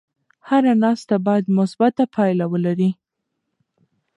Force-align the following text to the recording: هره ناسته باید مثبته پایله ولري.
هره 0.49 0.73
ناسته 0.83 1.15
باید 1.25 1.45
مثبته 1.57 2.03
پایله 2.15 2.45
ولري. 2.53 2.89